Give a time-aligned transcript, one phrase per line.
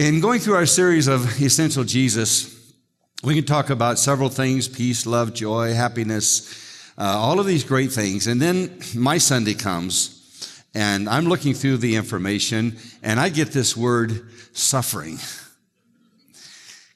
[0.00, 2.72] In going through our series of Essential Jesus,
[3.22, 7.92] we can talk about several things peace, love, joy, happiness, uh, all of these great
[7.92, 8.26] things.
[8.26, 13.76] And then my Sunday comes, and I'm looking through the information, and I get this
[13.76, 15.18] word suffering.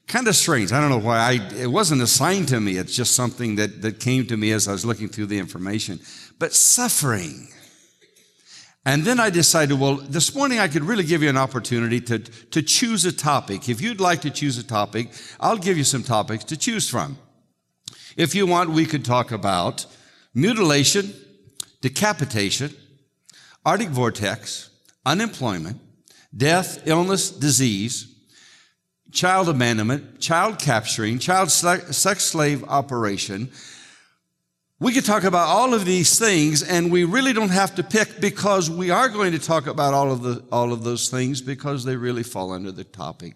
[0.06, 0.72] Kind of strange.
[0.72, 1.18] I don't know why.
[1.18, 2.78] I, it wasn't assigned to me.
[2.78, 6.00] It's just something that, that came to me as I was looking through the information.
[6.38, 7.48] But suffering.
[8.86, 12.18] And then I decided, well, this morning I could really give you an opportunity to,
[12.18, 13.68] to choose a topic.
[13.68, 15.08] If you'd like to choose a topic,
[15.40, 17.16] I'll give you some topics to choose from.
[18.16, 19.86] If you want, we could talk about
[20.34, 21.14] mutilation,
[21.80, 22.74] decapitation,
[23.64, 24.68] Arctic vortex,
[25.06, 25.80] unemployment,
[26.36, 28.14] death, illness, disease,
[29.10, 33.50] child abandonment, child capturing, child sex slave operation,
[34.84, 38.20] we could talk about all of these things and we really don't have to pick
[38.20, 41.86] because we are going to talk about all of the, all of those things because
[41.86, 43.34] they really fall under the topic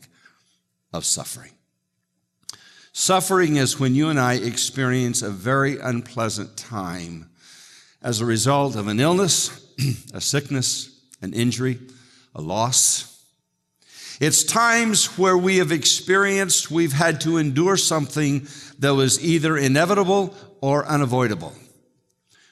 [0.93, 1.53] of suffering.
[2.93, 7.31] Suffering is when you and I experience a very unpleasant time
[8.03, 9.73] as a result of an illness,
[10.13, 11.79] a sickness, an injury,
[12.35, 13.18] a loss.
[14.21, 18.49] It's times where we have experienced, we've had to endure something
[18.81, 21.55] that was either inevitable or unavoidable.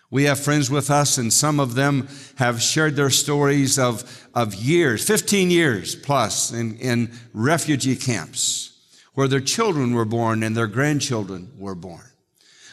[0.09, 4.55] We have friends with us, and some of them have shared their stories of, of
[4.55, 8.73] years, 15 years plus, in, in refugee camps
[9.15, 12.05] where their children were born and their grandchildren were born.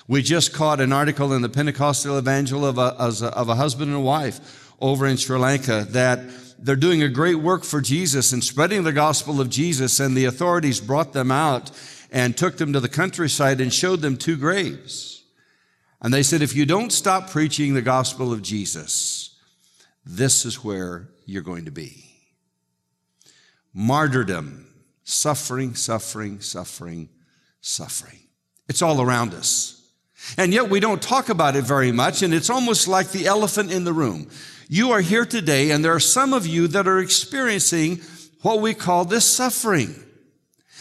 [0.08, 2.94] We just caught an article in the Pentecostal Evangel of a,
[3.26, 6.20] of a husband and wife over in Sri Lanka that
[6.64, 10.26] they're doing a great work for Jesus and spreading the gospel of Jesus, and the
[10.26, 11.72] authorities brought them out
[12.10, 15.26] and took them to the countryside and showed them two graves.
[16.02, 19.38] And they said, if you don't stop preaching the gospel of Jesus,
[20.06, 22.06] this is where you're going to be.
[23.74, 24.68] Martyrdom,
[25.04, 27.10] suffering, suffering, suffering,
[27.62, 28.20] suffering.
[28.70, 29.82] It's all around us.
[30.38, 33.72] And yet we don't talk about it very much, and it's almost like the elephant
[33.72, 34.30] in the room.
[34.74, 38.02] You are here today, and there are some of you that are experiencing
[38.42, 39.94] what we call this suffering.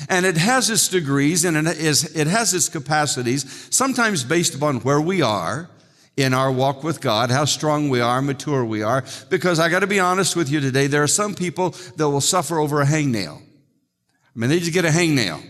[0.09, 4.77] And it has its degrees and it, is, it has its capacities, sometimes based upon
[4.77, 5.69] where we are
[6.17, 9.05] in our walk with God, how strong we are, mature we are.
[9.29, 12.23] Because I got to be honest with you today, there are some people that will
[12.23, 13.43] suffer over a hangnail.
[13.43, 13.43] I
[14.35, 15.45] mean, they just get a hangnail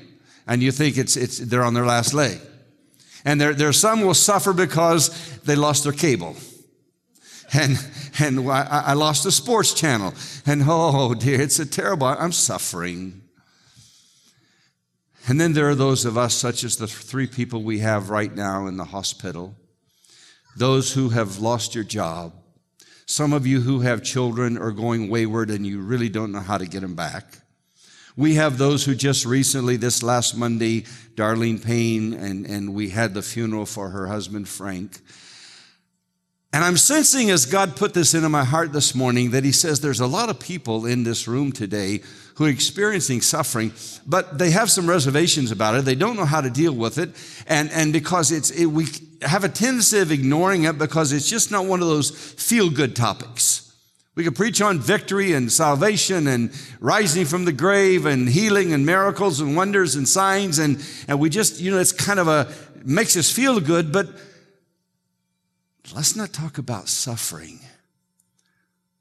[0.49, 2.41] and you think it's, it's, they're on their last leg.
[3.25, 6.35] And there, there are some will suffer because they lost their cable.
[7.55, 7.79] And,
[8.19, 10.15] and I, lost the sports channel.
[10.47, 13.23] And oh dear, it's a terrible, I'm suffering.
[15.29, 18.35] And then there are those of us, such as the three people we have right
[18.35, 19.55] now in the hospital,
[20.57, 22.33] those who have lost your job,
[23.07, 26.59] some of you who have children are going wayward and you really don't know how
[26.59, 27.39] to get them back.
[28.17, 30.83] We have those who just recently, this last Monday,
[31.15, 35.01] Darlene Payne, and, and we had the funeral for her husband, Frank.
[36.55, 39.81] And I'm sensing as God put this into my heart this morning that He says
[39.81, 42.03] there's a lot of people in this room today
[42.35, 43.73] who are experiencing suffering,
[44.07, 45.87] but they have some reservations about it.
[45.87, 47.11] They don't know how to deal with it.
[47.47, 48.87] And, and because it's, it, we
[49.23, 52.95] have a tendency of ignoring it because it's just not one of those feel good
[52.97, 53.75] topics.
[54.15, 58.85] We could preach on victory and salvation and rising from the grave and healing and
[58.85, 60.59] miracles and wonders and signs.
[60.59, 62.53] And, and we just, you know, it's kind of a,
[62.85, 64.09] makes us feel good, but
[65.95, 67.61] let's not talk about suffering.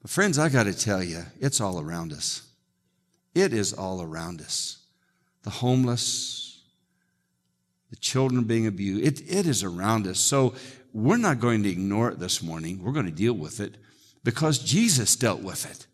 [0.01, 2.47] But friends, I got to tell you, it's all around us.
[3.33, 4.79] It is all around us.
[5.43, 6.61] The homeless,
[7.89, 10.19] the children being abused, it, it is around us.
[10.19, 10.55] So
[10.93, 12.83] we're not going to ignore it this morning.
[12.83, 13.77] We're going to deal with it
[14.23, 15.87] because Jesus dealt with it.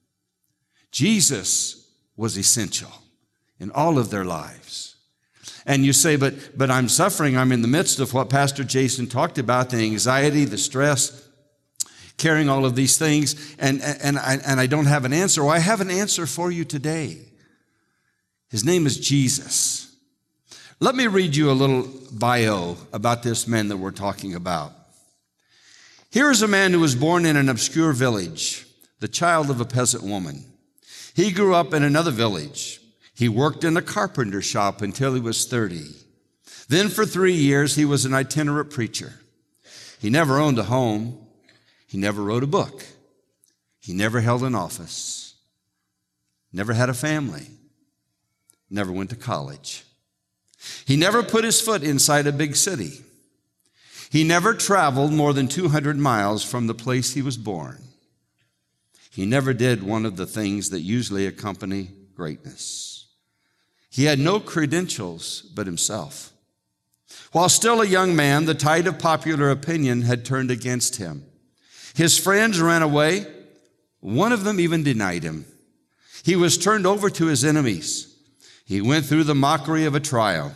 [0.91, 2.91] Jesus was essential
[3.59, 4.96] in all of their lives.
[5.67, 7.37] And you say, but, but I'm suffering.
[7.37, 11.27] I'm in the midst of what Pastor Jason talked about the anxiety, the stress,
[12.17, 15.43] carrying all of these things, and, and, and, and I don't have an answer.
[15.43, 17.19] Well, I have an answer for you today.
[18.49, 19.93] His name is Jesus.
[20.79, 24.71] Let me read you a little bio about this man that we're talking about.
[26.11, 28.65] Here is a man who was born in an obscure village,
[29.01, 30.45] the child of a peasant woman.
[31.13, 32.76] He grew up in another village.
[33.17, 35.95] He worked in a carpenter shop until he was 30.
[36.69, 39.13] Then for three years, he was an itinerant preacher.
[39.99, 41.17] He never owned a home.
[41.87, 42.85] He never wrote a book.
[43.79, 45.35] He never held an office.
[46.53, 47.47] Never had a family
[48.69, 49.83] never went to college.
[50.85, 53.01] He never put his foot inside a big city.
[54.09, 57.81] He never traveled more than 200 miles from the place he was born.
[59.11, 62.96] He never did one of the things that usually accompany greatness.
[63.89, 66.31] He had no credentials but himself.
[67.31, 71.25] While still a young man, the tide of popular opinion had turned against him.
[71.95, 73.25] His friends ran away.
[73.99, 75.45] One of them even denied him.
[76.23, 78.13] He was turned over to his enemies.
[78.65, 80.53] He went through the mockery of a trial.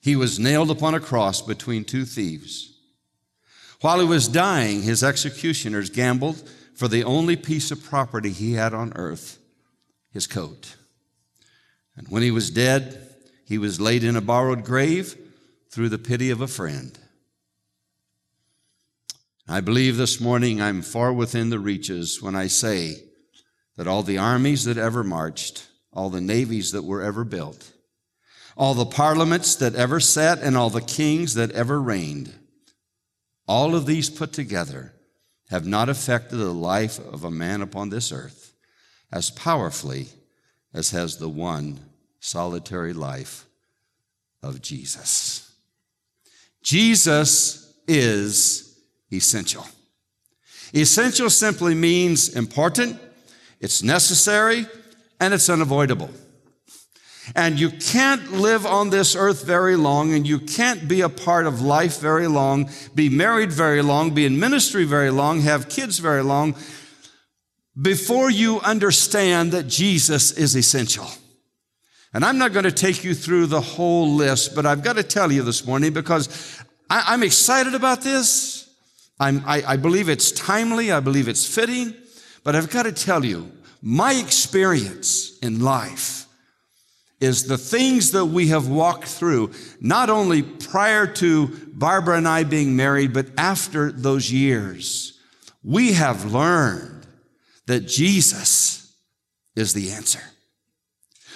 [0.00, 2.78] He was nailed upon a cross between two thieves.
[3.80, 8.74] While he was dying, his executioners gambled for the only piece of property he had
[8.74, 9.38] on earth
[10.12, 10.76] his coat.
[11.96, 13.08] And when he was dead,
[13.44, 15.16] he was laid in a borrowed grave
[15.70, 16.98] through the pity of a friend.
[19.48, 23.02] I believe this morning I'm far within the reaches when I say
[23.76, 27.72] that all the armies that ever marched, all the navies that were ever built,
[28.56, 32.32] all the parliaments that ever sat, and all the kings that ever reigned,
[33.48, 34.92] all of these put together
[35.48, 38.54] have not affected the life of a man upon this earth
[39.10, 40.06] as powerfully
[40.72, 41.78] as has the one
[42.20, 43.46] solitary life
[44.42, 45.52] of Jesus.
[46.62, 48.78] Jesus is
[49.10, 49.66] essential.
[50.74, 52.98] Essential simply means important,
[53.60, 54.66] it's necessary,
[55.18, 56.10] and it's unavoidable.
[57.34, 61.46] And you can't live on this earth very long, and you can't be a part
[61.46, 65.98] of life very long, be married very long, be in ministry very long, have kids
[65.98, 66.54] very long,
[67.80, 71.08] before you understand that Jesus is essential.
[72.12, 75.02] And I'm not going to take you through the whole list, but I've got to
[75.02, 78.68] tell you this morning because I, am excited about this.
[79.20, 80.90] I, I believe it's timely.
[80.90, 81.94] I believe it's fitting.
[82.42, 86.26] But I've got to tell you, my experience in life
[87.20, 92.44] is the things that we have walked through, not only prior to Barbara and I
[92.44, 95.18] being married, but after those years.
[95.62, 96.99] We have learned
[97.70, 98.96] that Jesus
[99.54, 100.22] is the answer.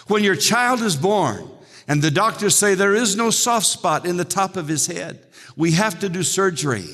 [0.09, 1.49] When your child is born
[1.87, 5.25] and the doctors say there is no soft spot in the top of his head,
[5.55, 6.89] we have to do surgery.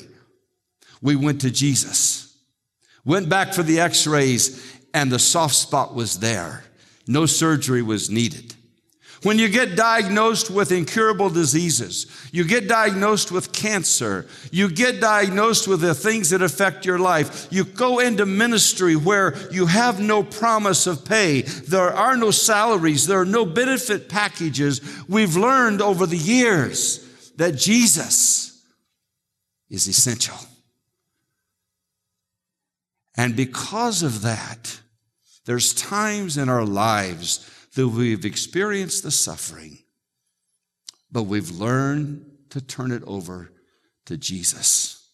[1.01, 2.37] We went to Jesus,
[3.03, 6.63] went back for the x rays, and the soft spot was there.
[7.07, 8.53] No surgery was needed.
[9.23, 15.67] When you get diagnosed with incurable diseases, you get diagnosed with cancer, you get diagnosed
[15.67, 20.23] with the things that affect your life, you go into ministry where you have no
[20.23, 24.81] promise of pay, there are no salaries, there are no benefit packages.
[25.07, 28.65] We've learned over the years that Jesus
[29.69, 30.37] is essential.
[33.15, 34.79] And because of that,
[35.45, 39.79] there's times in our lives that we've experienced the suffering,
[41.11, 43.51] but we've learned to turn it over
[44.05, 45.09] to Jesus.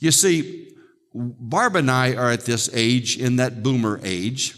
[0.00, 0.74] You see,
[1.14, 4.56] Barb and I are at this age, in that boomer age,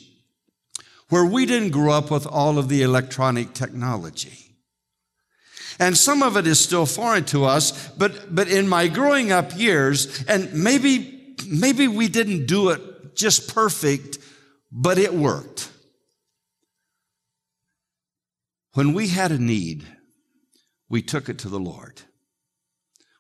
[1.09, 4.57] where we didn't grow up with all of the electronic technology.
[5.79, 9.57] And some of it is still foreign to us, but, but in my growing up
[9.57, 14.19] years, and maybe, maybe we didn't do it just perfect,
[14.71, 15.71] but it worked.
[18.75, 19.85] When we had a need,
[20.89, 22.03] we took it to the Lord.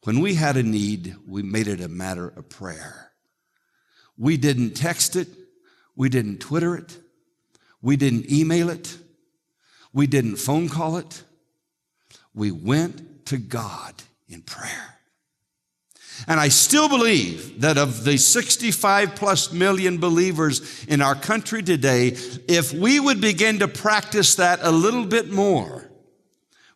[0.02, 3.12] When we had a need, we made it a matter of prayer.
[4.18, 5.28] We didn't text it.
[5.96, 6.98] We didn't Twitter it.
[7.80, 8.98] We didn't email it.
[9.92, 11.22] We didn't phone call it.
[12.34, 13.94] We went to God
[14.28, 14.93] in prayer.
[16.26, 22.16] And I still believe that of the 65 plus million believers in our country today,
[22.48, 25.90] if we would begin to practice that a little bit more,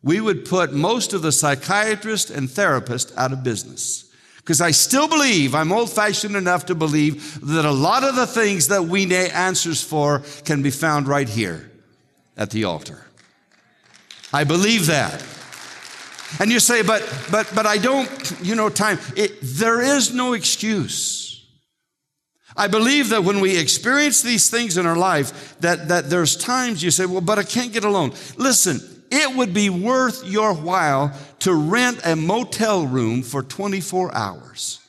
[0.02, 4.04] we would put most of the psychiatrists and therapists out of business.
[4.36, 8.26] Because I still believe, I'm old fashioned enough to believe that a lot of the
[8.26, 11.70] things that we need answers for can be found right here
[12.36, 13.04] at the altar.
[14.32, 15.22] I believe that.
[16.40, 18.08] And you say, but, but, but I don't,
[18.42, 18.98] you know, time.
[19.16, 21.46] It, there is no excuse.
[22.56, 26.82] I believe that when we experience these things in our life, that, that there's times
[26.82, 28.12] you say, well, but I can't get alone.
[28.36, 28.80] Listen,
[29.10, 34.80] it would be worth your while to rent a motel room for 24 hours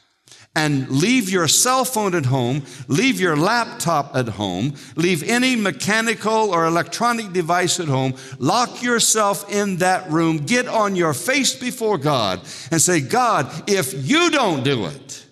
[0.56, 6.54] and leave your cell phone at home, leave your laptop at home, leave any mechanical
[6.54, 11.98] or electronic device at home, lock yourself in that room, get on your face before
[11.98, 12.40] God
[12.72, 15.26] and say, God, if you don't do it,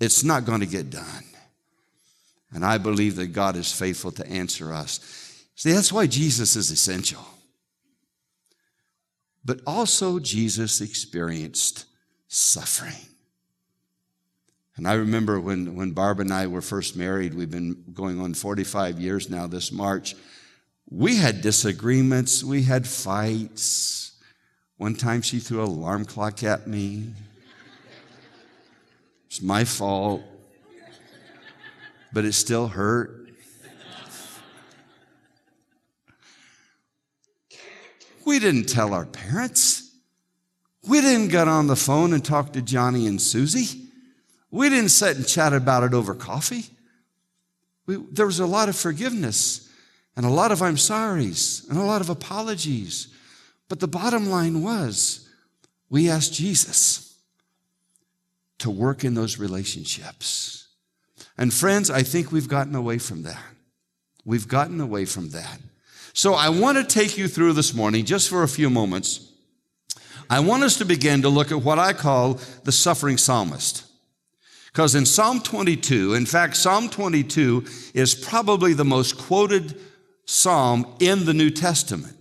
[0.00, 1.24] it's not going to get done.
[2.52, 5.00] And I believe that God is faithful to answer us.
[5.56, 7.26] See, that's why Jesus is essential.
[9.44, 11.86] But also, Jesus experienced
[12.28, 13.07] suffering.
[14.78, 18.32] And I remember when, when Barb and I were first married, we've been going on
[18.32, 20.14] 45 years now this March.
[20.88, 24.12] We had disagreements, we had fights.
[24.76, 27.10] One time she threw an alarm clock at me.
[29.26, 30.22] It's my fault,
[32.12, 33.30] but it still hurt.
[38.24, 39.90] We didn't tell our parents.
[40.86, 43.87] We didn't get on the phone and talk to Johnny and Susie.
[44.50, 46.66] We didn't sit and chat about it over coffee.
[47.86, 49.68] We, there was a lot of forgiveness
[50.16, 53.08] and a lot of I'm sorry's and a lot of apologies.
[53.68, 55.28] But the bottom line was
[55.90, 57.16] we asked Jesus
[58.58, 60.68] to work in those relationships.
[61.36, 63.42] And friends, I think we've gotten away from that.
[64.24, 65.60] We've gotten away from that.
[66.12, 69.32] So I want to take you through this morning, just for a few moments.
[70.28, 73.84] I want us to begin to look at what I call the suffering psalmist.
[74.72, 79.78] Because in Psalm 22, in fact, Psalm 22 is probably the most quoted
[80.24, 82.14] psalm in the New Testament.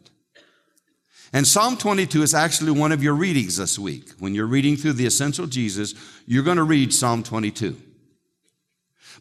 [1.33, 4.11] And Psalm 22 is actually one of your readings this week.
[4.19, 5.93] When you're reading through the Essential Jesus,
[6.25, 7.75] you're going to read Psalm 22.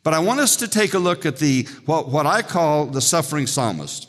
[0.03, 3.01] But I want us to take a look at the, what, what I call the
[3.01, 4.09] suffering psalmist.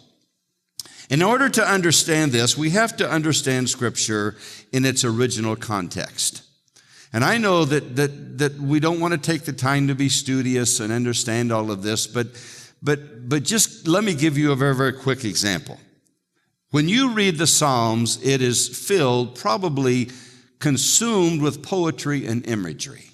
[1.09, 4.35] In order to understand this, we have to understand Scripture
[4.71, 6.43] in its original context.
[7.17, 10.07] And I know that, that, that we don't want to take the time to be
[10.07, 12.27] studious and understand all of this, but,
[12.83, 15.79] but, but just let me give you a very, very quick example.
[16.69, 20.11] When you read the Psalms, it is filled, probably
[20.59, 23.09] consumed with poetry and imagery.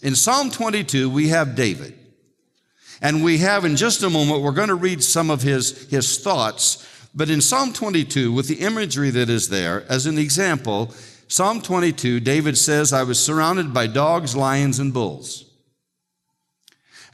[0.00, 1.98] In Psalm 22, we have David.
[3.00, 6.20] And we have in just a moment, we're going to read some of his, his
[6.20, 6.88] thoughts.
[7.16, 10.94] But in Psalm 22, with the imagery that is there, as an example,
[11.32, 15.50] Psalm 22, David says, I was surrounded by dogs, lions, and bulls.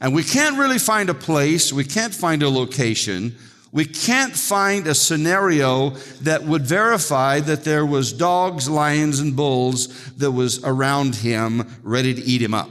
[0.01, 3.37] And we can't really find a place, we can't find a location,
[3.71, 5.91] we can't find a scenario
[6.23, 12.13] that would verify that there was dogs, lions, and bulls that was around him ready
[12.13, 12.69] to eat him up.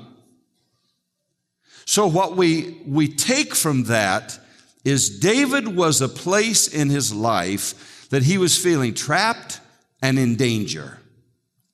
[1.87, 4.39] So what we, we take from that
[4.85, 9.63] is David was a place in his life that he was feeling trapped
[10.03, 10.98] and in danger.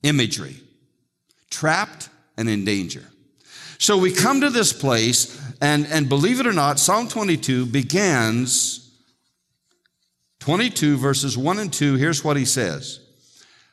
[0.05, 0.57] Imagery.
[1.49, 3.03] Trapped and in danger.
[3.77, 8.81] So we come to this place, and, and believe it or not, Psalm 22 begins
[10.39, 11.95] 22 verses 1 and 2.
[11.95, 12.99] Here's what he says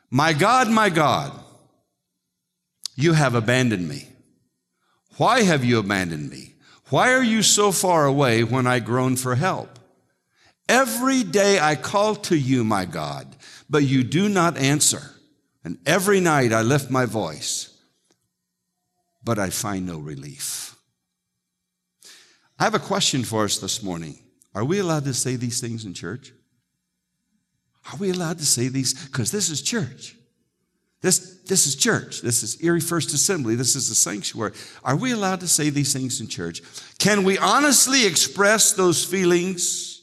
[0.09, 1.31] My God, my God,
[2.95, 4.09] you have abandoned me.
[5.17, 6.55] Why have you abandoned me?
[6.89, 9.79] Why are you so far away when I groan for help?
[10.67, 13.35] Every day I call to you, my God,
[13.69, 15.12] but you do not answer.
[15.63, 17.77] And every night I lift my voice,
[19.23, 20.75] but I find no relief.
[22.59, 24.19] I have a question for us this morning.
[24.53, 26.33] Are we allowed to say these things in church?
[27.91, 28.93] Are we allowed to say these?
[28.93, 30.15] Because this is church.
[31.01, 32.21] This, this is church.
[32.21, 33.55] This is Erie First Assembly.
[33.55, 34.53] This is the sanctuary.
[34.85, 36.61] Are we allowed to say these things in church?
[36.97, 40.01] Can we honestly express those feelings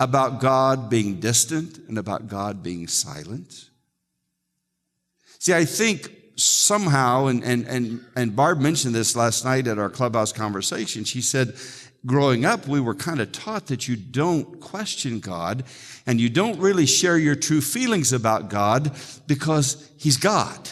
[0.00, 3.67] about God being distant and about God being silent?
[5.38, 9.90] See, I think somehow, and, and, and, and Barb mentioned this last night at our
[9.90, 11.04] clubhouse conversation.
[11.04, 11.54] She said,
[12.06, 15.64] growing up, we were kind of taught that you don't question God
[16.06, 18.92] and you don't really share your true feelings about God
[19.26, 20.70] because He's God.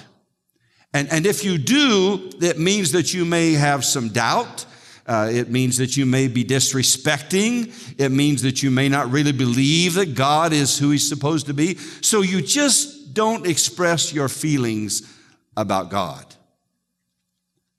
[0.93, 4.65] And, and if you do, it means that you may have some doubt.
[5.07, 7.73] Uh, it means that you may be disrespecting.
[7.99, 11.55] It means that you may not really believe that God is who He's supposed to
[11.55, 11.77] be.
[12.01, 15.13] So you just don't express your feelings
[15.57, 16.35] about God.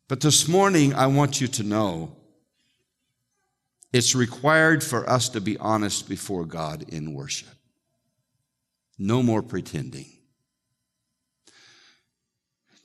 [0.08, 2.16] But this morning, I want you to know
[3.92, 7.50] it's required for us to be honest before God in worship.
[8.98, 10.06] No more pretending.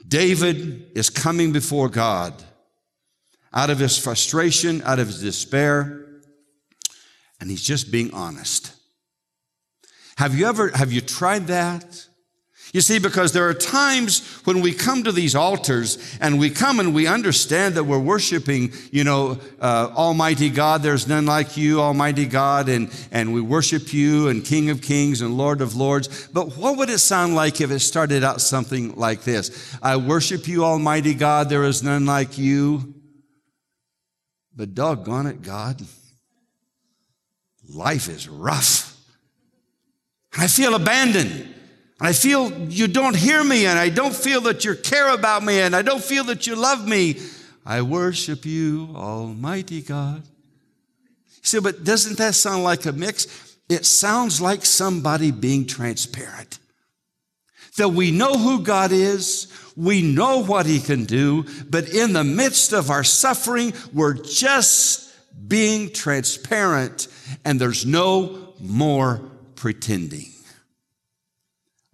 [0.06, 2.34] David is coming before God
[3.54, 6.06] out of his frustration, out of his despair,
[7.40, 8.72] and he's just being honest.
[10.16, 12.06] Have you ever, have you tried that?
[12.72, 16.80] You see, because there are times when we come to these altars and we come
[16.80, 20.82] and we understand that we're worshiping, you know, uh, Almighty God.
[20.82, 25.20] There's none like you, Almighty God, and, and we worship you and King of Kings
[25.20, 26.28] and Lord of Lords.
[26.28, 29.76] But what would it sound like if it started out something like this?
[29.82, 31.50] I worship you, Almighty God.
[31.50, 33.01] There is none like you.
[34.54, 35.80] But doggone it, God,
[37.68, 38.96] life is rough.
[40.34, 41.30] And I feel abandoned.
[41.30, 45.42] And I feel you don't hear me, and I don't feel that you care about
[45.42, 47.18] me, and I don't feel that you love me.
[47.64, 50.22] I worship you, Almighty God.
[51.42, 53.52] Say, but doesn't that sound like a mix?
[53.72, 56.58] it sounds like somebody being transparent.
[57.78, 62.24] That we know who God is, we know what He can do, but in the
[62.24, 65.10] midst of our suffering, we're just
[65.48, 67.08] being transparent
[67.44, 69.20] and there's no more
[69.56, 70.32] pretending.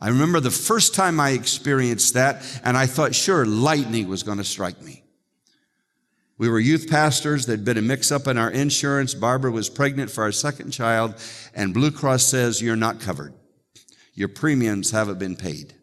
[0.01, 4.39] I remember the first time I experienced that, and I thought, sure, lightning was going
[4.39, 5.03] to strike me.
[6.39, 7.47] We were youth pastors.
[7.47, 9.13] There'd been a mix up in our insurance.
[9.13, 11.17] Barbara was pregnant for our second child,
[11.53, 13.35] and Blue Cross says, You're not covered.
[14.15, 15.75] Your premiums haven't been paid.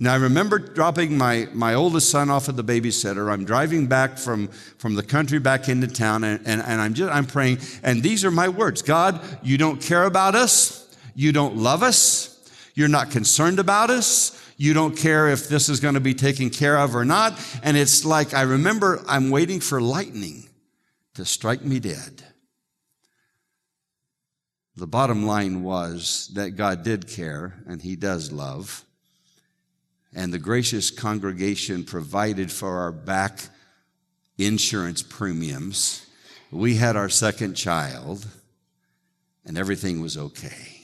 [0.00, 3.32] Now, I remember dropping my, my oldest son off at the babysitter.
[3.32, 4.46] I'm driving back from,
[4.78, 8.24] from the country back into town, and, and, and I'm just, I'm praying, and these
[8.24, 10.84] are my words God, you don't care about us.
[11.16, 12.36] You don't love us.
[12.74, 14.40] You're not concerned about us.
[14.56, 17.36] You don't care if this is going to be taken care of or not.
[17.64, 20.48] And it's like, I remember I'm waiting for lightning
[21.14, 22.22] to strike me dead.
[24.76, 28.84] The bottom line was that God did care and He does love.
[30.18, 33.38] And the gracious congregation provided for our back
[34.36, 36.04] insurance premiums.
[36.50, 38.26] We had our second child
[39.44, 40.82] and everything was okay.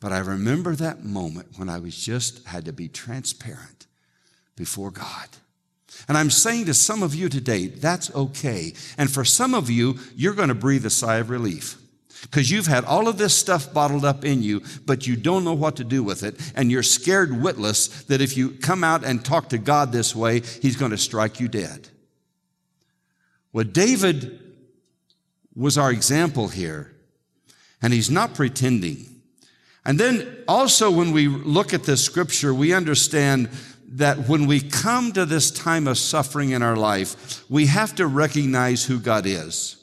[0.00, 3.86] But I remember that moment when I was just had to be transparent
[4.56, 5.28] before God.
[6.08, 8.72] And I'm saying to some of you today, that's okay.
[8.96, 11.76] And for some of you, you're going to breathe a sigh of relief
[12.30, 15.54] because you've had all of this stuff bottled up in you, but you don't know
[15.54, 16.34] what to do with it.
[16.54, 20.40] And you're scared witless that if you come out and talk to God this way,
[20.40, 21.88] He's going to strike you dead.
[23.52, 24.38] Well, David
[25.54, 26.94] was our example here,
[27.80, 29.22] and he's not pretending.
[29.84, 33.48] And then also when we look at this scripture, we understand
[33.88, 38.06] that when we come to this time of suffering in our life, we have to
[38.06, 39.82] recognize who God is.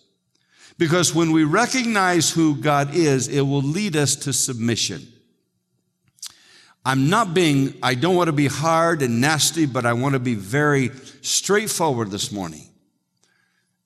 [0.78, 5.08] Because when we recognize who God is, it will lead us to submission.
[6.86, 10.20] I'm not being, I don't want to be hard and nasty, but I want to
[10.20, 12.68] be very straightforward this morning.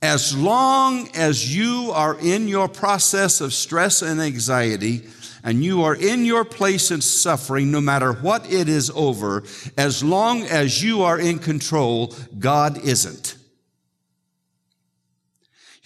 [0.02, 5.08] As long as you are in your process of stress and anxiety,
[5.44, 9.44] and you are in your place in suffering, no matter what it is over,
[9.78, 13.37] as long as you are in control, God isn't.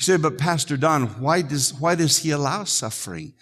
[0.01, 3.33] You say, but Pastor Don, why does, why does he allow suffering?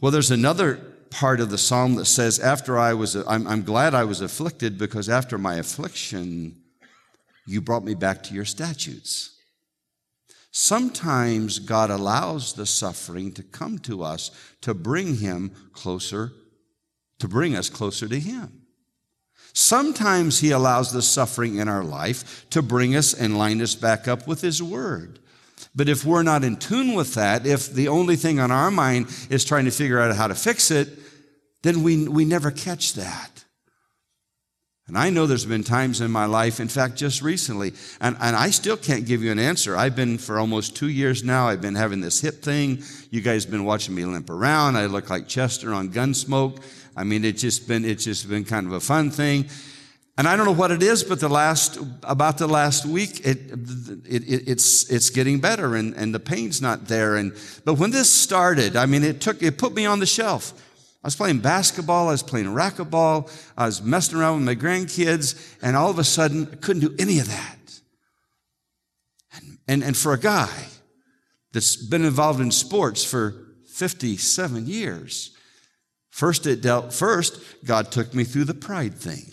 [0.00, 0.76] Well, there's another
[1.10, 4.78] part of the psalm that says, after I was, I'm, I'm glad I was afflicted
[4.78, 6.56] because after my affliction,
[7.46, 9.38] you brought me back to your statutes.
[10.50, 14.30] Sometimes God allows the suffering to come to us
[14.62, 16.32] to bring him closer,
[17.18, 18.62] to bring us closer to him.
[19.52, 24.06] Sometimes he allows the suffering in our life to bring us and line us back
[24.06, 25.18] up with his word.
[25.74, 29.06] But if we're not in tune with that, if the only thing on our mind
[29.30, 30.88] is trying to figure out how to fix it,
[31.62, 33.44] then we, we never catch that.
[34.88, 38.34] And I know there's been times in my life, in fact, just recently, and, and
[38.34, 39.76] I still can't give you an answer.
[39.76, 42.82] I've been for almost two years now, I've been having this hip thing.
[43.10, 44.76] You guys have been watching me limp around.
[44.76, 46.62] I look like Chester on Gunsmoke.
[46.98, 49.48] I mean, it's just been, it's just been kind of a fun thing.
[50.18, 53.38] And I don't know what it is, but the last, about the last week, it,
[54.04, 57.14] it, it, it's, it's getting better and, and the pain's not there.
[57.14, 57.34] And,
[57.64, 60.52] but when this started, I mean, it took, it put me on the shelf.
[61.04, 65.56] I was playing basketball, I was playing racquetball, I was messing around with my grandkids,
[65.62, 67.80] and all of a sudden, I couldn't do any of that.
[69.34, 70.66] And, and, and for a guy
[71.52, 73.36] that's been involved in sports for
[73.68, 75.37] 57 years,
[76.18, 79.30] first it dealt, first, God took me through the pride thing.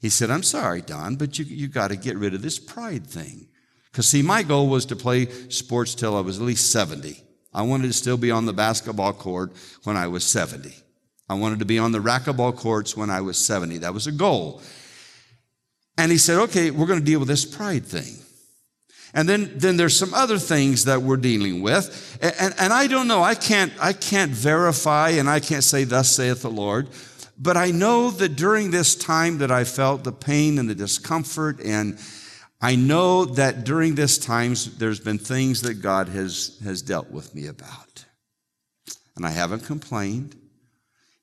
[0.00, 3.06] He said, I'm sorry, Don, but you, you got to get rid of this pride
[3.06, 3.48] thing.
[3.90, 7.22] Because, see, my goal was to play sports till I was at least 70.
[7.52, 9.52] I wanted to still be on the basketball court
[9.84, 10.74] when I was 70.
[11.28, 13.78] I wanted to be on the racquetball courts when I was 70.
[13.78, 14.62] That was a goal.
[15.98, 18.16] And he said, okay, we're going to deal with this pride thing.
[19.14, 22.18] And then, then there's some other things that we're dealing with.
[22.22, 23.22] And, and, and I don't know.
[23.22, 26.88] I can't, I can't verify and I can't say, thus saith the Lord.
[27.38, 31.60] But I know that during this time that I felt the pain and the discomfort
[31.60, 31.98] and
[32.60, 37.34] I know that during this times there's been things that God has, has dealt with
[37.34, 38.04] me about.
[39.16, 40.36] And I haven't complained.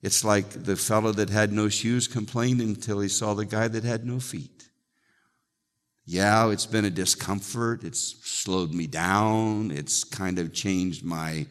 [0.01, 3.85] It's like the fellow that had no shoes complained until he saw the guy that
[3.85, 4.68] had no feet.
[6.11, 7.83] Yeah, it's been a discomfort.
[7.83, 9.69] It's slowed me down.
[9.69, 11.45] It's kind of changed my,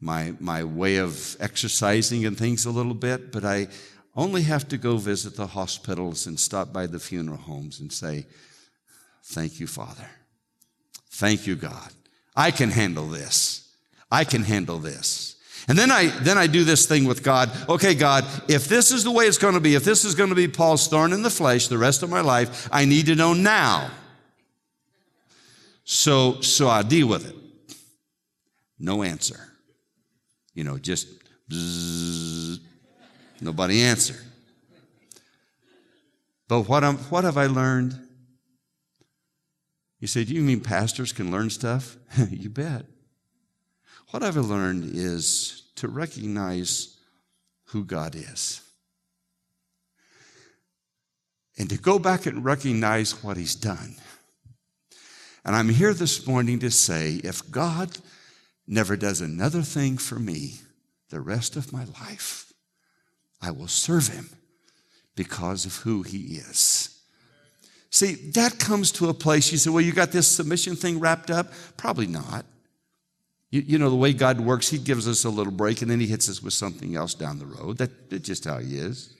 [0.00, 3.68] my, my way of exercising and things a little bit, but I
[4.16, 8.26] only have to go visit the hospitals and stop by the funeral homes and say,
[9.26, 10.10] Thank you, Father.
[11.12, 11.92] Thank you, God.
[12.34, 13.76] I can handle this.
[14.10, 15.33] I can handle this.
[15.66, 17.50] And then I, then I do this thing with God.
[17.68, 20.28] Okay, God, if this is the way it's going to be, if this is going
[20.28, 23.14] to be Paul's thorn in the flesh the rest of my life, I need to
[23.14, 23.90] know now.
[25.84, 27.36] So, so I deal with it.
[28.78, 29.38] No answer.
[30.54, 31.08] You know, just
[31.50, 32.58] bzzz,
[33.40, 34.16] nobody answer.
[36.48, 37.98] But what, am, what have I learned?
[39.98, 41.96] You say, Do you mean pastors can learn stuff?
[42.30, 42.84] you bet.
[44.14, 46.98] What I've learned is to recognize
[47.70, 48.60] who God is.
[51.58, 53.96] And to go back and recognize what He's done.
[55.44, 57.98] And I'm here this morning to say if God
[58.68, 60.60] never does another thing for me
[61.10, 62.52] the rest of my life,
[63.42, 64.28] I will serve Him
[65.16, 67.00] because of who He is.
[67.90, 71.32] See, that comes to a place you say, well, you got this submission thing wrapped
[71.32, 71.52] up?
[71.76, 72.44] Probably not.
[73.54, 76.00] You, you, know, the way God works, He gives us a little break and then
[76.00, 77.78] He hits us with something else down the road.
[77.78, 79.14] That, that's just how He is.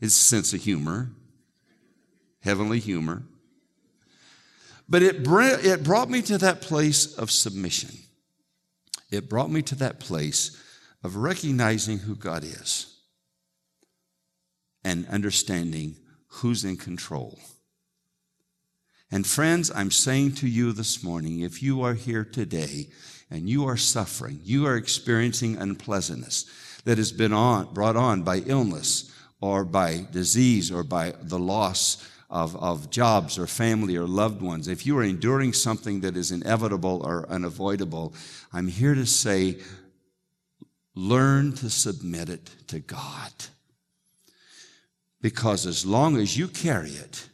[0.00, 1.10] His sense of humor,
[2.40, 3.24] heavenly humor.
[4.88, 7.90] But it, it brought me to that place of submission.
[9.10, 10.58] It brought me to that place
[11.04, 13.00] of recognizing who God is
[14.82, 17.38] and understanding who's in control.
[19.10, 22.88] And friends, I'm saying to you this morning, if you are here today
[23.32, 26.44] and you are suffering, you are experiencing unpleasantness
[26.84, 32.08] that has been on, brought on by illness or by disease or by the loss
[32.28, 36.30] of, of jobs or family or loved ones, if you are enduring something that is
[36.30, 38.14] inevitable or unavoidable,
[38.52, 39.58] I'm here to say,
[40.94, 43.32] learn to submit it to God.
[45.20, 47.28] Because as long as you carry it,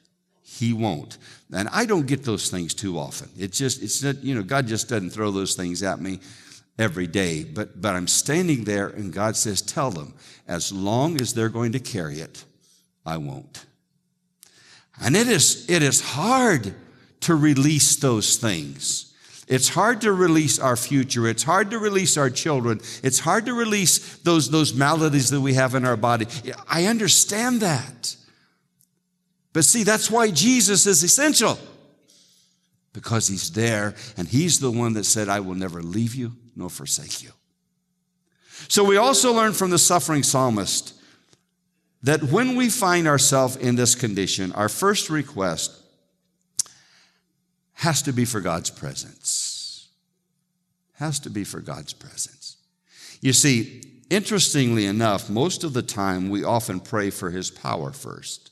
[0.58, 1.18] He won't.
[1.52, 3.30] And I don't get those things too often.
[3.38, 6.18] It's just, it's not, you know, God just doesn't throw those things at me
[6.78, 7.44] every day.
[7.44, 10.14] But, but I'm standing there and God says, tell them,
[10.48, 12.44] as long as they're going to carry it,
[13.06, 13.66] I won't.
[15.00, 16.74] And it is, it is hard
[17.20, 19.14] to release those things.
[19.46, 21.28] It's hard to release our future.
[21.28, 22.80] It's hard to release our children.
[23.04, 26.26] It's hard to release those, those maladies that we have in our body.
[26.68, 28.16] I understand that.
[29.58, 31.58] But see, that's why Jesus is essential.
[32.92, 36.70] Because he's there and he's the one that said, I will never leave you nor
[36.70, 37.30] forsake you.
[38.68, 40.94] So we also learn from the suffering psalmist
[42.04, 45.72] that when we find ourselves in this condition, our first request
[47.72, 49.88] has to be for God's presence.
[50.98, 52.58] Has to be for God's presence.
[53.20, 58.47] You see, interestingly enough, most of the time we often pray for His power first.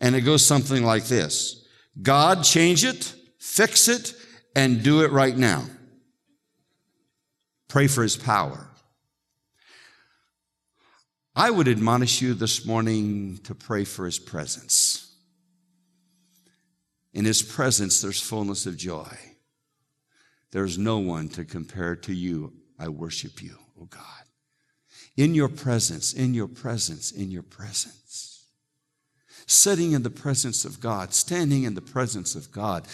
[0.00, 1.66] And it goes something like this
[2.02, 4.14] God, change it, fix it,
[4.56, 5.64] and do it right now.
[7.68, 8.68] Pray for His power.
[11.36, 15.16] I would admonish you this morning to pray for his presence.
[17.12, 19.16] In his presence, there's fullness of joy.
[20.52, 22.52] There's no one to compare to you.
[22.78, 24.00] I worship you, oh God.
[25.16, 28.33] In your presence, in your presence, in your presence.
[29.46, 32.86] Sitting in the presence of God, standing in the presence of God,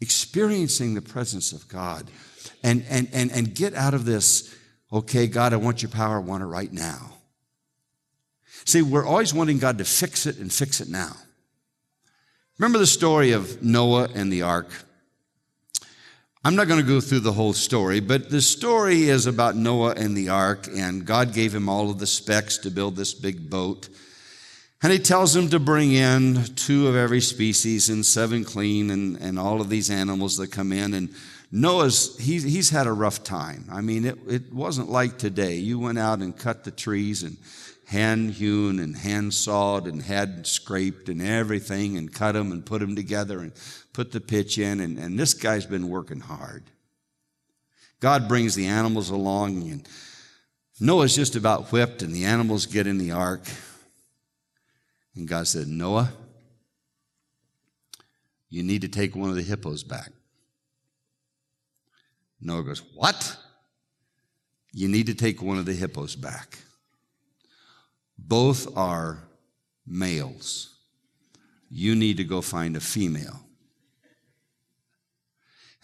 [0.00, 2.10] experiencing the presence of God,
[2.62, 4.54] and, and, and, and get out of this,
[4.92, 7.12] okay, God, I want your power, I want it right now.
[8.64, 11.16] See, we're always wanting God to fix it and fix it now.
[12.58, 14.70] Remember the story of Noah and the ark?
[16.44, 19.94] I'm not going to go through the whole story, but the story is about Noah
[19.96, 23.48] and the ark, and God gave him all of the specs to build this big
[23.48, 23.88] boat.
[24.82, 29.16] And he tells him to bring in two of every species and seven clean and,
[29.18, 30.92] and all of these animals that come in.
[30.92, 31.14] And
[31.52, 33.66] Noah's, he's, he's had a rough time.
[33.70, 35.54] I mean, it, it wasn't like today.
[35.54, 37.36] You went out and cut the trees and
[37.86, 42.80] hand hewn and hand sawed and had scraped and everything and cut them and put
[42.80, 43.52] them together and
[43.92, 44.80] put the pitch in.
[44.80, 46.64] And, and this guy's been working hard.
[48.00, 49.88] God brings the animals along and
[50.80, 53.42] Noah's just about whipped and the animals get in the ark.
[55.14, 56.12] And God said, Noah,
[58.48, 60.10] you need to take one of the hippos back.
[62.40, 63.36] Noah goes, What?
[64.72, 66.58] You need to take one of the hippos back.
[68.18, 69.18] Both are
[69.86, 70.78] males.
[71.68, 73.40] You need to go find a female.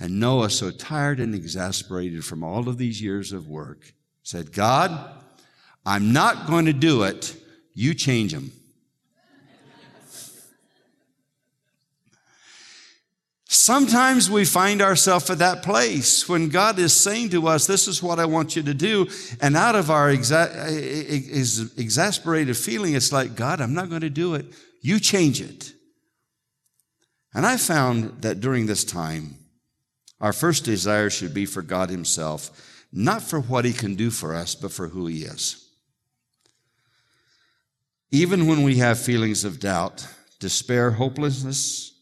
[0.01, 5.23] And Noah, so tired and exasperated from all of these years of work, said, God,
[5.85, 7.35] I'm not going to do it.
[7.75, 8.53] You change them.
[13.51, 18.03] Sometimes we find ourselves at that place when God is saying to us, This is
[18.03, 19.09] what I want you to do.
[19.41, 24.35] And out of our exa- exasperated feeling, it's like, God, I'm not going to do
[24.35, 24.45] it.
[24.83, 25.73] You change it.
[27.33, 29.37] And I found that during this time,
[30.21, 34.35] our first desire should be for God Himself, not for what He can do for
[34.35, 35.71] us, but for who He is.
[38.11, 40.07] Even when we have feelings of doubt,
[40.39, 41.98] despair, hopelessness,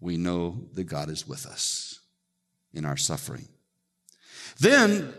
[0.00, 2.00] we know that God is with us
[2.72, 3.48] in our suffering.
[4.60, 5.12] Then,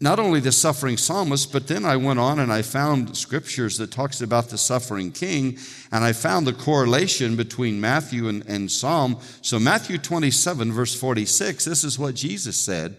[0.00, 3.90] not only the suffering psalmist, but then I went on and I found scriptures that
[3.90, 5.58] talks about the suffering king,
[5.90, 9.18] and I found the correlation between Matthew and, and Psalm.
[9.42, 12.96] So Matthew 27, verse 46, this is what Jesus said.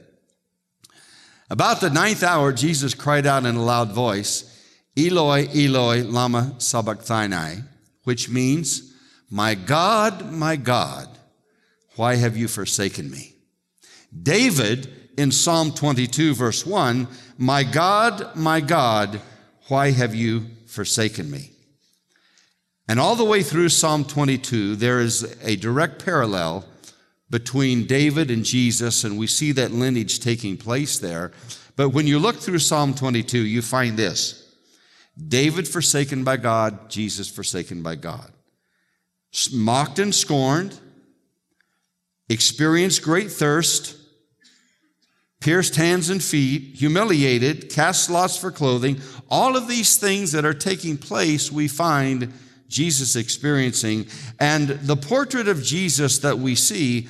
[1.50, 4.46] About the ninth hour, Jesus cried out in a loud voice,
[4.98, 7.64] Eloi, Eloi, lama sabachthani,
[8.04, 8.94] which means,
[9.32, 11.09] My God, my God,
[12.00, 13.34] why have you forsaken me?
[14.24, 19.20] David in Psalm 22, verse 1, My God, my God,
[19.68, 21.52] why have you forsaken me?
[22.88, 26.64] And all the way through Psalm 22, there is a direct parallel
[27.30, 31.34] between David and Jesus, and we see that lineage taking place there.
[31.76, 34.56] But when you look through Psalm 22, you find this
[35.28, 38.32] David forsaken by God, Jesus forsaken by God.
[39.52, 40.80] Mocked and scorned,
[42.30, 43.98] experienced great thirst,
[45.40, 49.02] pierced hands and feet, humiliated, cast lots for clothing.
[49.30, 52.32] All of these things that are taking place, we find
[52.68, 54.08] Jesus experiencing.
[54.40, 57.08] And the portrait of Jesus that we see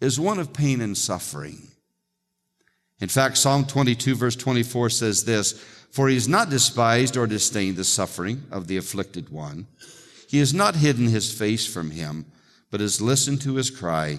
[0.00, 1.68] is one of pain and suffering.
[2.98, 5.52] In fact, Psalm 22, verse 24 says this
[5.90, 9.66] For he has not despised or disdained the suffering of the afflicted one.
[10.28, 12.26] He has not hidden his face from him,
[12.70, 14.18] but has listened to his cry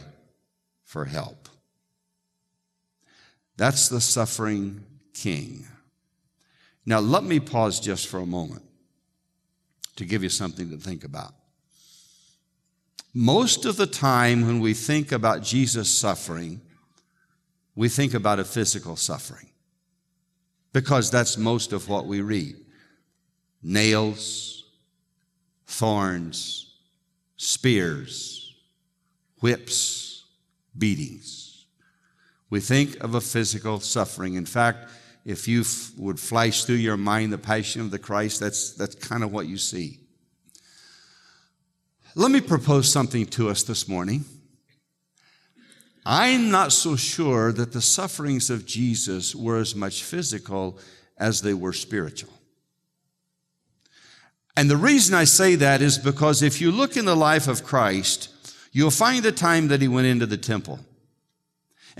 [0.87, 1.49] for help.
[3.57, 5.67] That's the suffering king.
[6.85, 8.63] Now, let me pause just for a moment
[9.97, 11.33] to give you something to think about.
[13.13, 16.61] Most of the time, when we think about Jesus suffering,
[17.75, 19.49] we think about a physical suffering
[20.71, 22.55] because that's most of what we read
[23.61, 24.63] nails,
[25.65, 26.75] thorns,
[27.35, 28.55] spears,
[29.41, 30.16] whips,
[30.77, 31.47] beatings
[32.49, 34.35] we think of a physical suffering.
[34.35, 34.89] In fact,
[35.25, 38.95] if you f- would flash through your mind the passion of the Christ, that's, that's
[38.95, 39.99] kind of what you see.
[42.15, 44.23] Let me propose something to us this morning.
[46.05, 50.79] I'm not so sure that the sufferings of Jesus were as much physical
[51.17, 52.31] as they were spiritual.
[54.55, 57.63] And the reason I say that is because if you look in the life of
[57.63, 58.29] Christ,
[58.77, 60.79] you'll find the time that he went into the temple.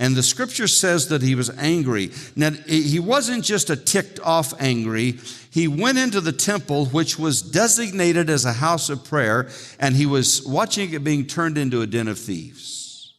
[0.00, 2.12] And the scripture says that he was angry.
[2.36, 5.18] Now, he wasn't just a ticked off angry.
[5.50, 9.48] He went into the temple, which was designated as a house of prayer,
[9.80, 13.12] and he was watching it being turned into a den of thieves.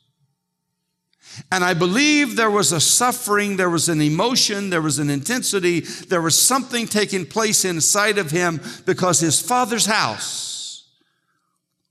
[1.52, 5.82] And I believe there was a suffering, there was an emotion, there was an intensity,
[5.82, 10.88] there was something taking place inside of him because his father's house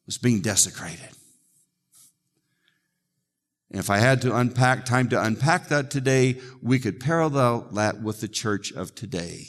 [0.07, 1.11] was being desecrated.
[3.70, 8.20] If I had to unpack, time to unpack that today, we could parallel that with
[8.20, 9.46] the church of today.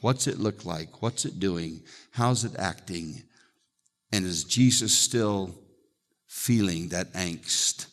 [0.00, 1.02] What's it look like?
[1.02, 1.82] What's it doing?
[2.12, 3.24] How's it acting?
[4.12, 5.58] And is Jesus still
[6.26, 7.86] feeling that angst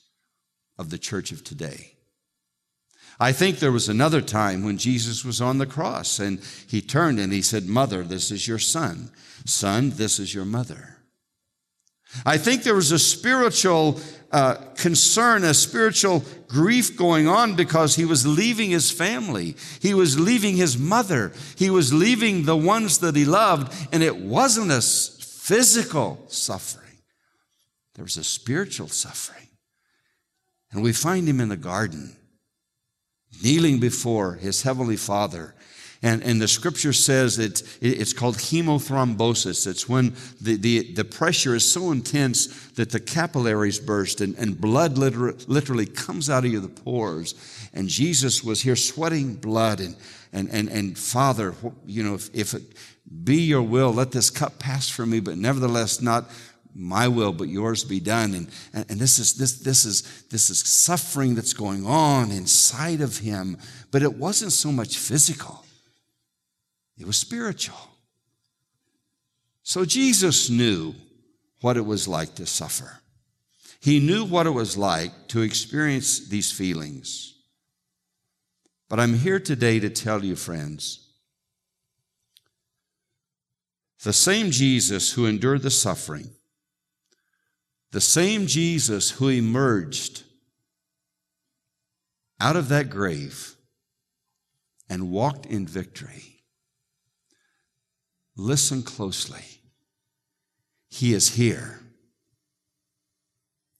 [0.77, 1.93] of the church of today?
[3.19, 7.17] I think there was another time when Jesus was on the cross and he turned
[7.17, 9.09] and he said, Mother, this is your son.
[9.45, 10.94] Son, this is your mother.
[12.25, 13.99] I think there was a spiritual
[14.31, 19.55] uh, concern, a spiritual grief going on because he was leaving his family.
[19.79, 21.31] He was leaving his mother.
[21.55, 23.73] He was leaving the ones that he loved.
[23.93, 26.99] And it wasn't a physical suffering,
[27.95, 29.47] there was a spiritual suffering.
[30.71, 32.17] And we find him in the garden,
[33.41, 35.55] kneeling before his heavenly father
[36.01, 39.67] and, and the scripture says it's, it's called hemothrombosis.
[39.67, 44.59] It's when the, the, the pressure is so intense that the capillaries burst and, and
[44.59, 47.33] blood literally, literally comes out of the pores.
[47.73, 49.95] And Jesus was here sweating blood and,
[50.31, 51.55] and, and, and Father,
[51.85, 52.63] you know, if, if it
[53.23, 56.29] be your will, let this cup pass from me, but nevertheless not
[56.77, 60.49] my will but yours be done and, and, and, this is this this is this
[60.49, 63.57] is suffering that's going on inside of him
[63.91, 65.64] but it wasn't so much physical
[66.97, 67.89] it was spiritual.
[69.63, 70.93] So Jesus knew
[71.61, 72.99] what it was like to suffer.
[73.81, 77.35] He knew what it was like to experience these feelings.
[78.89, 81.09] But I'm here today to tell you, friends,
[84.03, 86.29] the same Jesus who endured the suffering,
[87.91, 90.23] the same Jesus who emerged
[92.39, 93.55] out of that grave
[94.89, 96.34] and walked in victory.
[98.35, 99.43] Listen closely.
[100.89, 101.81] He is here.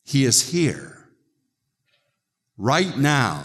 [0.04, 1.10] He is here.
[2.58, 3.44] Right now,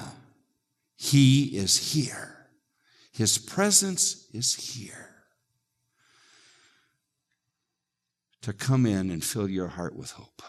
[0.96, 2.36] He is here.
[3.12, 5.08] His presence is here.
[8.42, 10.42] To come in and fill your heart with hope.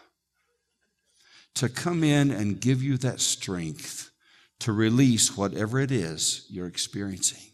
[1.56, 4.12] To come in and give you that strength
[4.60, 7.51] to release whatever it is you're experiencing.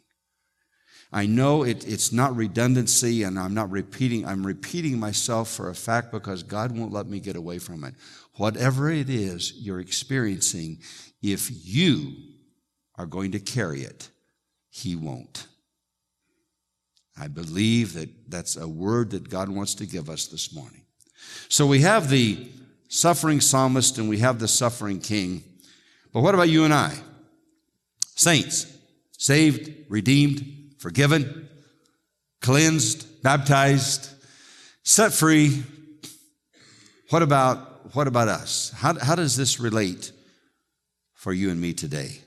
[1.12, 5.76] I know it, it's not redundancy and I'm not repeating, I'm repeating myself for a
[5.76, 7.96] fact because God won't let me get away from it.
[8.36, 10.80] Whatever it is you're experiencing,
[11.22, 12.14] if you
[12.96, 14.10] are going to carry it,
[14.70, 15.48] He won't.
[17.20, 20.84] I believe that that's a word that God wants to give us this morning.
[21.50, 22.50] So we have the
[22.90, 25.44] suffering psalmist and we have the suffering king.
[26.14, 26.94] But what about you and I?
[28.16, 28.68] Saints,
[29.18, 31.50] saved, redeemed, forgiven,
[32.42, 34.10] cleansed, baptized,
[34.84, 35.64] set free.
[37.10, 38.72] What about, what about us?
[38.76, 40.12] How, how does this relate
[41.14, 42.20] for you and me today?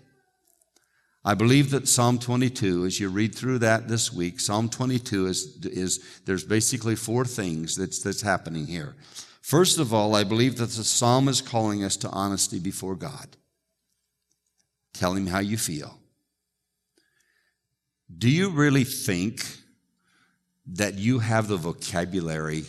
[1.22, 5.58] I believe that Psalm 22, as you read through that this week, Psalm 22 is,
[5.66, 8.94] is there's basically four things that's, that's happening here.
[9.42, 13.36] First of all, I believe that the psalm is calling us to honesty before God.
[14.94, 15.99] Tell him how you feel.
[18.18, 19.46] Do you really think
[20.66, 22.64] that you have the vocabulary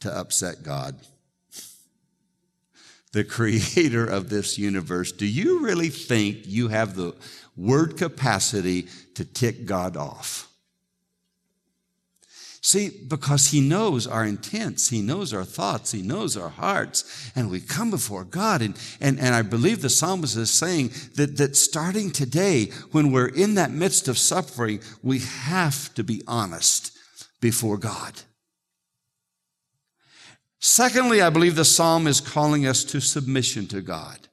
[0.00, 0.96] to upset God?
[3.12, 5.12] The creator of this universe.
[5.12, 7.14] Do you really think you have the
[7.58, 10.48] word capacity to tick God off?
[12.64, 17.50] See, because He knows our intents, He knows our thoughts, He knows our hearts, and
[17.50, 18.62] we come before God.
[18.62, 23.26] And, and, and I believe the psalmist is saying that, that starting today, when we're
[23.26, 26.96] in that midst of suffering, we have to be honest
[27.40, 28.22] before God.
[30.60, 34.28] Secondly, I believe the psalm is calling us to submission to God.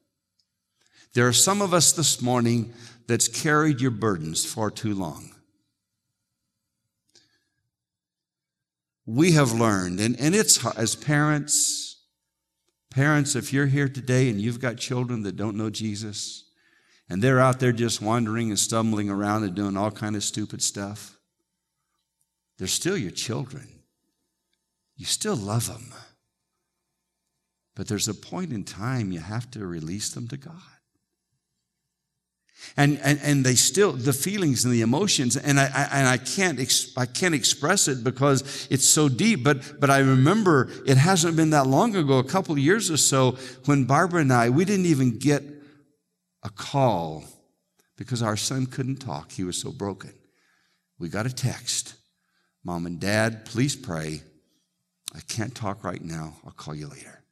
[1.16, 2.72] There are some of us this morning
[3.08, 5.32] that's carried your burdens far too long.
[9.10, 11.98] We have learned, and, and it's as parents,
[12.92, 16.44] parents, if you're here today and you've got children that don't know Jesus,
[17.10, 20.62] and they're out there just wandering and stumbling around and doing all kind of stupid
[20.62, 21.18] stuff,
[22.60, 23.68] they're still your children.
[24.96, 25.92] You still love them.
[27.76, 30.79] But there's a point in time you have to release them to God.
[32.78, 36.18] And, and, and they still, the feelings and the emotions, and I, I and I
[36.18, 40.98] can't, ex, I can't express it because it's so deep, but, but I remember it
[40.98, 44.50] hasn't been that long ago, a couple of years or so, when Barbara and I,
[44.50, 45.44] we didn't even get
[46.44, 47.24] a call
[47.98, 49.32] because our son couldn't talk.
[49.32, 50.14] He was so broken.
[51.00, 51.96] We got a text.
[52.64, 54.22] Mom and dad, please pray.
[55.16, 56.36] I can't talk right now.
[56.46, 57.24] I'll call you later.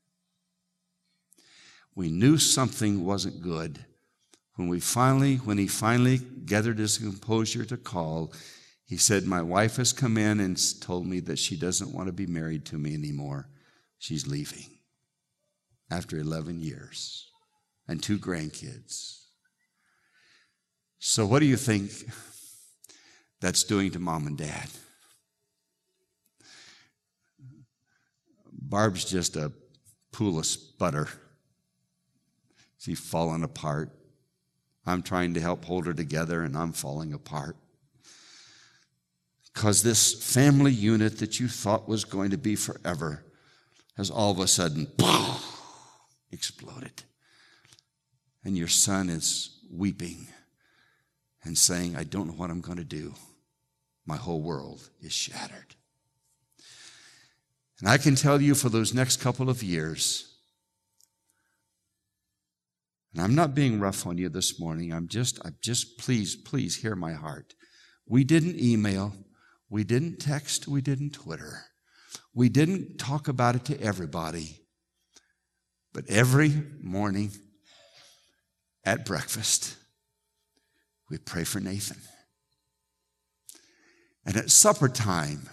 [1.96, 3.86] We knew something wasn't good
[4.58, 8.34] when we finally, when he finally gathered his composure to call,
[8.86, 12.13] he said, My wife has come in and told me that she doesn't want to
[12.13, 13.48] be married to me anymore.
[14.00, 14.65] She's leaving
[15.91, 17.30] after 11 years
[17.88, 19.26] and two grandkids.
[21.00, 21.91] So, what do you think
[23.39, 24.70] that's doing to mom and dad?
[28.52, 29.52] Barb's just a
[30.12, 31.08] pool of sputter.
[32.80, 33.96] She's falling apart.
[34.88, 37.58] I'm trying to help hold her together and I'm falling apart.
[39.54, 43.23] Because this family unit that you thought was going to be forever
[43.98, 44.88] has all of a sudden
[46.31, 47.04] exploded.
[48.46, 50.27] And your son is weeping
[51.44, 53.13] and saying, I don't know what I'm going to do.
[54.06, 55.75] My whole world is shattered.
[57.79, 60.27] And I can tell you for those next couple of years,
[63.18, 64.94] and I'm not being rough on you this morning.
[64.94, 67.56] I'm just, I'm just, please, please hear my heart.
[68.06, 69.12] We didn't email.
[69.72, 70.68] We didn't text.
[70.68, 71.63] We didn't Twitter.
[72.36, 74.60] We didn't talk about it to everybody.
[75.96, 77.32] But every morning
[78.86, 79.78] at breakfast,
[81.10, 81.98] we pray for Nathan.
[84.28, 85.50] And at supper time,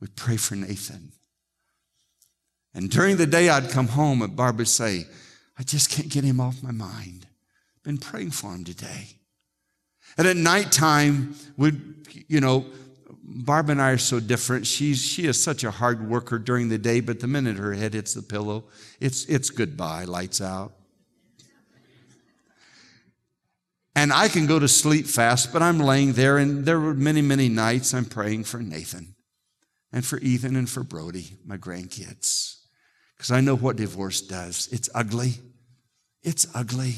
[0.00, 1.10] we pray for Nathan.
[2.72, 5.06] And during the day, I'd come home and Barb would say,
[5.58, 7.26] I just can't get him off my mind.
[7.82, 9.18] Been praying for him today.
[10.16, 12.66] And at nighttime, we'd, you know,
[13.26, 14.66] Barb and I are so different.
[14.66, 17.94] She's, she is such a hard worker during the day, but the minute her head
[17.94, 18.64] hits the pillow,
[19.00, 20.72] it's, it's goodbye, lights out.
[23.96, 27.22] And I can go to sleep fast, but I'm laying there, and there were many,
[27.22, 29.14] many nights I'm praying for Nathan
[29.92, 32.53] and for Ethan and for Brody, my grandkids.
[33.24, 34.68] Because I know what divorce does.
[34.70, 35.38] It's ugly.
[36.22, 36.96] It's ugly.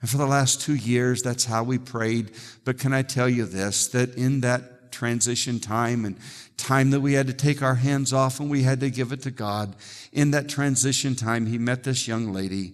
[0.00, 2.30] And for the last two years, that's how we prayed.
[2.64, 6.16] But can I tell you this that in that transition time and
[6.56, 9.20] time that we had to take our hands off and we had to give it
[9.24, 9.76] to God,
[10.10, 12.72] in that transition time, He met this young lady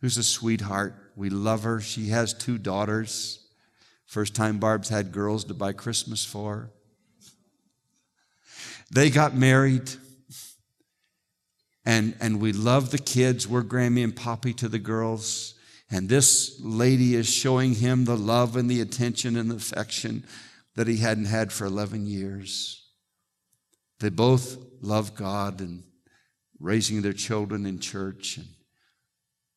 [0.00, 0.94] who's a sweetheart.
[1.16, 1.82] We love her.
[1.82, 3.46] She has two daughters.
[4.06, 6.70] First time Barb's had girls to buy Christmas for.
[8.90, 9.90] They got married.
[11.88, 13.48] And, and we love the kids.
[13.48, 15.54] We're Grammy and Poppy to the girls.
[15.90, 20.22] And this lady is showing him the love and the attention and the affection
[20.76, 22.84] that he hadn't had for 11 years.
[24.00, 25.82] They both love God and
[26.60, 28.36] raising their children in church.
[28.36, 28.48] And,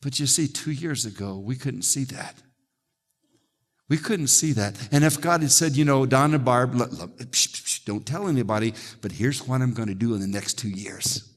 [0.02, 2.38] but you see, two years ago, we couldn't see that.
[3.90, 4.78] We couldn't see that.
[4.94, 6.78] And if God had said, you know, Don and Barb,
[7.84, 11.28] don't tell anybody, but here's what I'm going to do in the next two years.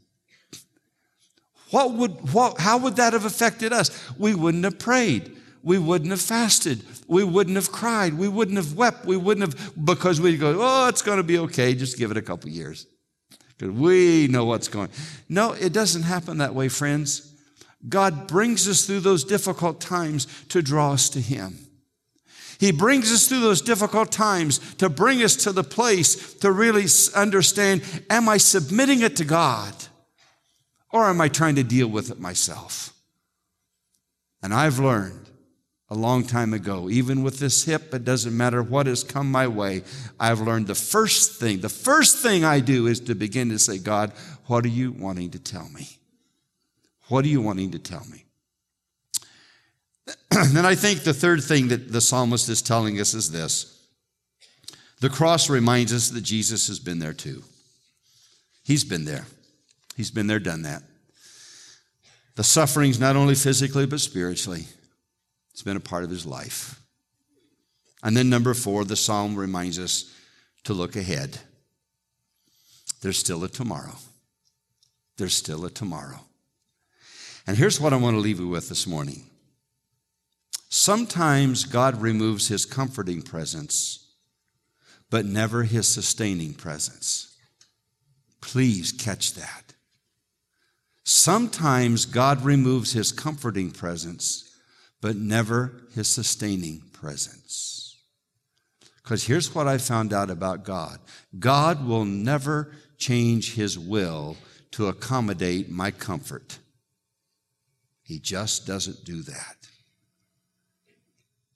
[1.74, 3.90] What would, what, how would that have affected us?
[4.16, 5.36] We wouldn't have prayed.
[5.64, 6.84] We wouldn't have fasted.
[7.08, 8.14] We wouldn't have cried.
[8.14, 9.04] We wouldn't have wept.
[9.04, 11.74] We wouldn't have, because we'd go, oh, it's going to be okay.
[11.74, 12.86] Just give it a couple years.
[13.58, 14.88] Because we know what's going.
[15.28, 17.34] No, it doesn't happen that way, friends.
[17.88, 21.58] God brings us through those difficult times to draw us to Him.
[22.60, 26.86] He brings us through those difficult times to bring us to the place to really
[27.16, 29.74] understand, am I submitting it to God?
[30.94, 32.94] Or am I trying to deal with it myself?
[34.40, 35.28] And I've learned
[35.90, 39.48] a long time ago, even with this hip, it doesn't matter what has come my
[39.48, 39.82] way.
[40.20, 43.78] I've learned the first thing, the first thing I do is to begin to say,
[43.78, 44.12] God,
[44.46, 45.98] what are you wanting to tell me?
[47.08, 48.24] What are you wanting to tell me?
[50.52, 53.84] then I think the third thing that the psalmist is telling us is this
[55.00, 57.42] the cross reminds us that Jesus has been there too.
[58.62, 59.26] He's been there.
[59.96, 60.82] He's been there, done that.
[62.36, 64.64] The sufferings, not only physically, but spiritually,
[65.52, 66.80] it's been a part of his life.
[68.02, 70.12] And then, number four, the psalm reminds us
[70.64, 71.38] to look ahead.
[73.02, 73.96] There's still a tomorrow.
[75.16, 76.20] There's still a tomorrow.
[77.46, 79.24] And here's what I want to leave you with this morning.
[80.68, 84.12] Sometimes God removes his comforting presence,
[85.08, 87.36] but never his sustaining presence.
[88.40, 89.63] Please catch that.
[91.04, 94.50] Sometimes God removes his comforting presence,
[95.02, 98.02] but never his sustaining presence.
[99.02, 100.98] Because here's what I found out about God
[101.38, 104.38] God will never change his will
[104.72, 106.58] to accommodate my comfort.
[108.02, 109.56] He just doesn't do that.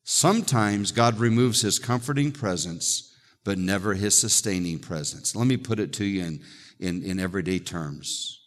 [0.04, 5.34] Sometimes God removes his comforting presence, but never his sustaining presence.
[5.34, 6.40] Let me put it to you in,
[6.80, 8.37] in, in everyday terms.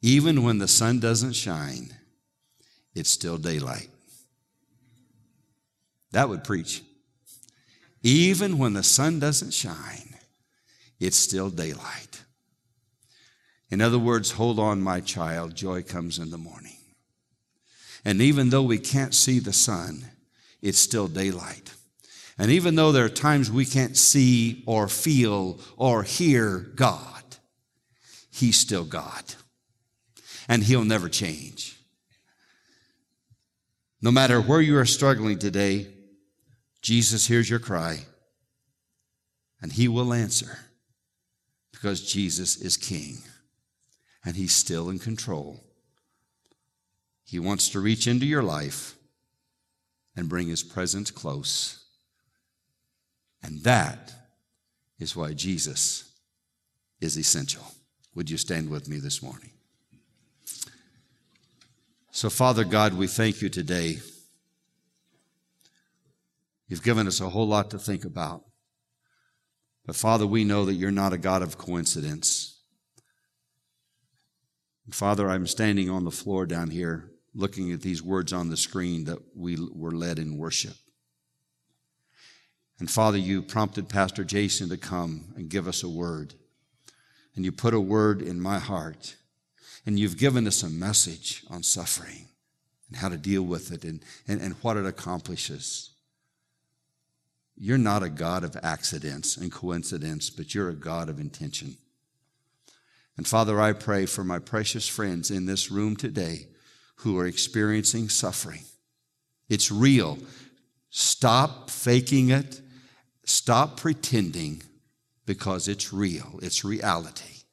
[0.00, 1.92] Even when the sun doesn't shine,
[2.94, 3.88] it's still daylight.
[6.12, 6.82] That would preach.
[8.02, 10.14] Even when the sun doesn't shine,
[11.00, 12.22] it's still daylight.
[13.70, 16.78] In other words, hold on, my child, joy comes in the morning.
[18.04, 20.06] And even though we can't see the sun,
[20.62, 21.72] it's still daylight.
[22.38, 27.22] And even though there are times we can't see or feel or hear God,
[28.30, 29.24] He's still God
[30.48, 31.76] and He'll never change.
[34.00, 35.88] No matter where you are struggling today,
[36.80, 38.00] Jesus hears your cry
[39.60, 40.58] and He will answer
[41.72, 43.18] because Jesus is King
[44.24, 45.60] and He's still in control.
[47.24, 48.94] He wants to reach into your life
[50.16, 51.84] and bring His presence close.
[53.42, 54.12] And that
[54.98, 56.12] is why Jesus
[57.00, 57.62] is essential.
[58.14, 59.50] Would you stand with me this morning?
[62.18, 63.98] So, Father God, we thank you today.
[66.66, 68.42] You've given us a whole lot to think about.
[69.86, 72.60] But, Father, we know that you're not a God of coincidence.
[74.90, 79.04] Father, I'm standing on the floor down here looking at these words on the screen
[79.04, 80.74] that we were led in worship.
[82.80, 86.34] And Father, you prompted Pastor Jason to come and give us a word.
[87.36, 89.14] and you put a word in my heart,
[89.88, 92.26] and you've given us a message on suffering
[92.88, 95.92] and how to deal with it and, and, and what it accomplishes.
[97.56, 101.78] You're not a God of accidents and coincidence, but you're a God of intention.
[103.16, 106.48] And Father, I pray for my precious friends in this room today
[106.96, 108.64] who are experiencing suffering.
[109.48, 110.18] It's real.
[110.90, 112.60] Stop faking it.
[113.24, 114.62] Stop pretending
[115.24, 116.38] because it's real.
[116.42, 117.44] It's reality.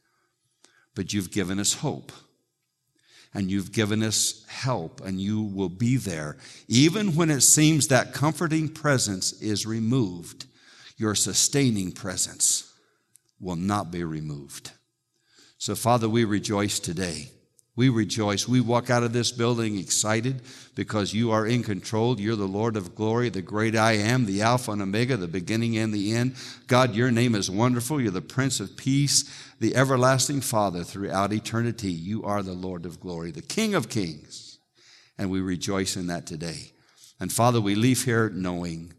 [0.96, 2.12] But you've given us hope
[3.36, 6.38] and you've given us help, and you will be there.
[6.70, 10.46] Even when it seems that comforting presence is removed,
[10.98, 12.74] your sustaining presence
[13.40, 14.72] will not be removed.
[15.58, 17.30] So, Father, we rejoice today.
[17.78, 18.48] We rejoice.
[18.48, 20.42] We walk out of this building excited
[20.76, 22.20] because you are in control.
[22.20, 25.78] You're the Lord of glory, the great I am, the Alpha and Omega, the beginning
[25.78, 26.36] and the end.
[26.68, 28.00] God, your name is wonderful.
[28.00, 31.92] You're the Prince of Peace, the everlasting Father throughout eternity.
[31.92, 34.58] You are the Lord of glory, the King of kings.
[35.18, 36.72] And we rejoice in that today.
[37.20, 38.94] And Father, we leave here knowing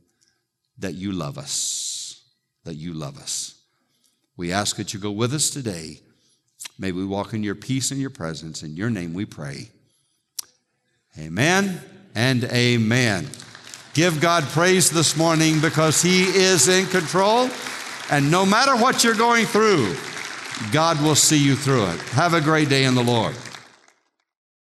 [0.78, 2.22] that you love us,
[2.64, 3.54] that you love us.
[4.36, 6.00] We ask that you go with us today
[6.78, 8.62] May we walk in your peace and your presence.
[8.62, 9.68] In your name we pray.
[11.18, 11.80] Amen
[12.14, 13.28] and amen.
[13.94, 17.48] Give God praise this morning because He is in control.
[18.10, 19.94] And no matter what you're going through,
[20.72, 22.00] God will see you through it.
[22.10, 23.34] Have a great day in the Lord.